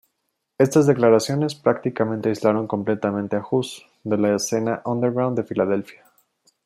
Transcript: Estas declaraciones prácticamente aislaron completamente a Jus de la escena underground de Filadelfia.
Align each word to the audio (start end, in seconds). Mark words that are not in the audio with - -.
Estas 0.57 0.87
declaraciones 0.87 1.53
prácticamente 1.53 2.29
aislaron 2.29 2.65
completamente 2.65 3.35
a 3.35 3.43
Jus 3.43 3.85
de 4.03 4.17
la 4.17 4.33
escena 4.35 4.81
underground 4.83 5.37
de 5.37 5.43
Filadelfia. 5.43 6.03